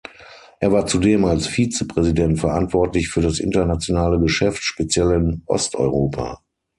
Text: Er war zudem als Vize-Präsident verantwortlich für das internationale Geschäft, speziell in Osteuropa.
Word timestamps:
Er 0.59 0.71
war 0.71 0.87
zudem 0.87 1.25
als 1.25 1.45
Vize-Präsident 1.45 2.39
verantwortlich 2.39 3.09
für 3.11 3.21
das 3.21 3.37
internationale 3.37 4.19
Geschäft, 4.19 4.63
speziell 4.63 5.11
in 5.11 5.43
Osteuropa. 5.45 6.41